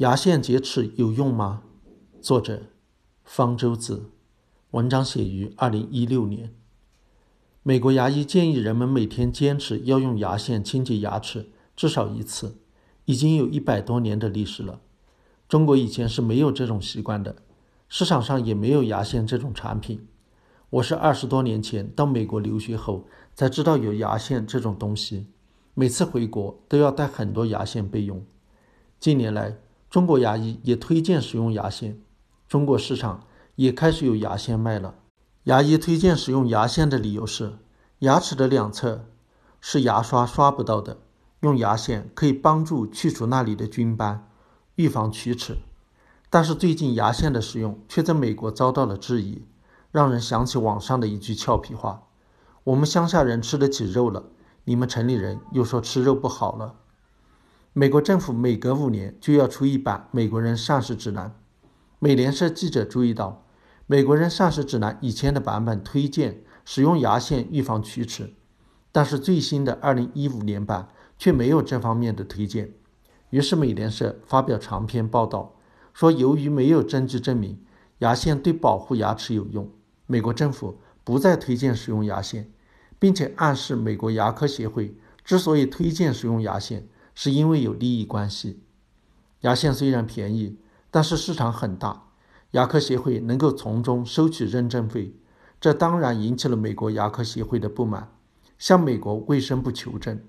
[0.00, 1.62] 牙线洁齿有用吗？
[2.22, 2.62] 作者：
[3.22, 4.08] 方舟子，
[4.70, 6.54] 文章写于二零一六年。
[7.62, 12.56] 美国牙医建议人们每天坚持要用牙线清洁牙齿至少一次，
[13.04, 14.80] 已经有一百多年的历史了。
[15.46, 17.36] 中国以前是没有这种习惯的，
[17.90, 20.08] 市场上也没有牙线这种产品。
[20.70, 25.26] 我是二十多年前到美国留学后才知道有牙线这种东西，
[25.74, 28.24] 每次回国都要带很多牙线备用。
[28.98, 29.58] 近年来，
[29.90, 32.00] 中国牙医也推荐使用牙线，
[32.46, 33.26] 中国市场
[33.56, 34.94] 也开始有牙线卖了。
[35.44, 37.58] 牙医推荐使用牙线的理由是，
[37.98, 39.06] 牙齿的两侧
[39.60, 40.98] 是牙刷刷不到的，
[41.40, 44.28] 用牙线可以帮助去除那里的菌斑，
[44.76, 45.56] 预防龋齿。
[46.28, 49.42] 但是最近牙线的使用却在美国遭到了质疑，
[49.90, 52.04] 让人想起网上的一句俏皮话
[52.62, 54.26] ：“我们乡下人吃得起肉了，
[54.62, 56.76] 你们城里人又说吃肉不好了。”
[57.72, 61.28] 美国政府每隔五年就要出一版《美国人膳食指南》。
[62.00, 63.44] 美联社记者注意到，
[63.86, 68.34] 《美国人膳食指南》以前的版本推荐使用牙线预防龋齿，
[68.90, 72.72] 但是最新的2015年版却没有这方面的推荐。
[73.28, 75.54] 于是，美联社发表长篇报道，
[75.94, 77.56] 说由于没有证据证明
[77.98, 79.70] 牙线对保护牙齿有用，
[80.08, 82.50] 美国政府不再推荐使用牙线，
[82.98, 86.88] 并且暗示美国牙科协会之所以推荐使用牙线。
[87.14, 88.60] 是因为有利益关系。
[89.40, 90.58] 牙线虽然便宜，
[90.90, 92.04] 但是市场很大，
[92.50, 95.14] 牙科协会能够从中收取认证费，
[95.60, 98.12] 这当然引起了美国牙科协会的不满，
[98.58, 100.20] 向美国卫生部求证。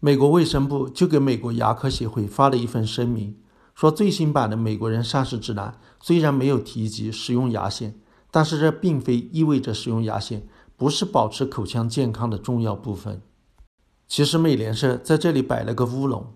[0.00, 3.36] 美国卫生部就给美国牙科协会发了一份声明，
[3.74, 5.70] 说最新版的《美国人膳食指南》
[6.00, 7.98] 虽然没有提及使用牙线，
[8.30, 13.22] 但是这并非意味着使用牙线不是保持口腔健康的重要部分。
[14.08, 16.26] 其实美联社在这里摆了个乌龙。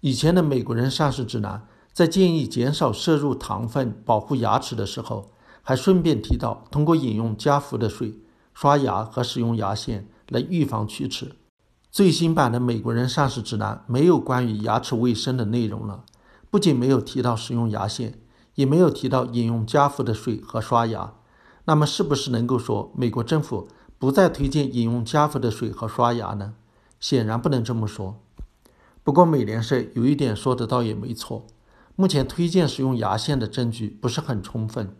[0.00, 5.32] 以前的美国人膳食指南在建议减少摄入糖分、保护牙齿的时候，
[5.62, 8.20] 还顺便提到通过饮用加氟的水、
[8.54, 11.32] 刷牙和使用牙线来预防龋齿。
[11.90, 16.04] 最新版的美国人膳食指南没有关于牙齿卫生的内容了，
[16.50, 18.20] 不仅没有提到使用牙线，
[18.54, 21.14] 也没有提到饮用加氟的水和刷牙。
[21.64, 23.66] 那么，是不是能够说美国政府
[23.98, 26.54] 不再推荐饮用加氟的水和刷牙呢？
[27.00, 28.22] 显然不能这么说。
[29.02, 31.46] 不过，美联社有一点说的倒也没错：
[31.94, 34.96] 目前推荐使用牙线的证据不是很充分。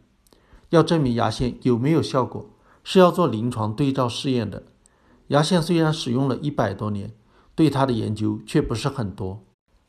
[0.70, 2.50] 要证明牙线有没有效果，
[2.82, 4.64] 是要做临床对照试验的。
[5.28, 7.12] 牙线虽然使用了一百多年，
[7.54, 9.44] 对它的研究却不是很多。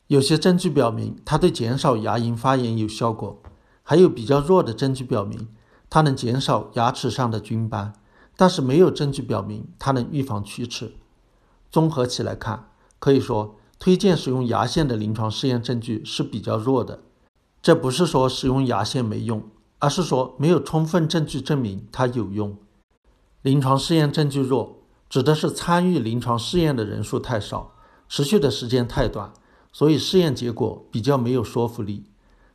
[0.08, 3.40] 有些证据表明它对减少牙龈发炎有效果，
[3.82, 5.48] 还有比较弱的证据表明
[5.88, 7.92] 它能减少牙齿上的菌斑，
[8.36, 10.92] 但是没有证据表明它能预防龋齿。
[11.70, 17.00] 综合起来看，可以说推荐使用牙线的临床试验证据是比较弱的。
[17.60, 19.42] 这不是说使用牙线没用，
[19.78, 22.56] 而是说没有充分证据证明它有用。
[23.42, 27.72] 临床试验证据弱，指的是参与临床试验的人数太少，
[28.08, 29.32] 持续的时间太短，
[29.72, 32.04] 所以试验结果比较没有说服力。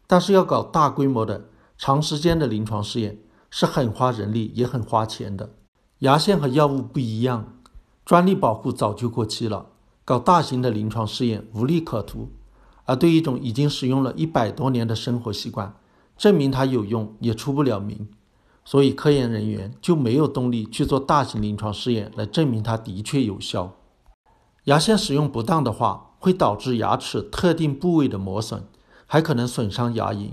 [0.07, 1.45] 但是要搞大规模的、
[1.77, 3.19] 长时间的临床试验，
[3.49, 5.51] 是很花人力也很花钱的。
[5.99, 7.59] 牙线和药物不一样。
[8.05, 9.67] 专利保护早就过期了，
[10.03, 12.29] 搞大型的临床试验无利可图。
[12.85, 15.73] 而对一种已经使用了一百多年的生活习惯，
[16.17, 18.09] 证明它有用也出不了名，
[18.65, 23.71] 所以科研人员就没有动力去做大型临床试验来证明它的确有效。
[24.65, 28.65] 牙线使用不当的话，会导致牙齿特定部位的磨损，
[29.05, 30.31] 还可能损伤牙龈。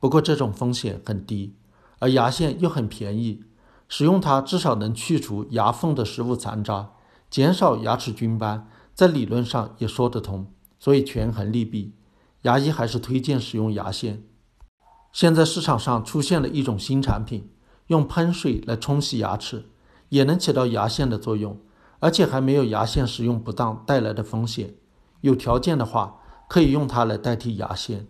[0.00, 1.54] 不过这种风险很低，
[2.00, 3.44] 而牙线又很便宜，
[3.88, 6.90] 使用它至少能去除牙缝的食物残渣。
[7.34, 10.46] 减少牙齿菌斑，在理论上也说得通，
[10.78, 11.92] 所以权衡利弊，
[12.42, 14.22] 牙医还是推荐使用牙线。
[15.12, 17.50] 现在市场上出现了一种新产品，
[17.88, 19.64] 用喷水来冲洗牙齿，
[20.10, 21.58] 也能起到牙线的作用，
[21.98, 24.76] 而且还没有牙线使用不当带来的风险。
[25.22, 28.06] 有条件的话，可以用它来代替牙线。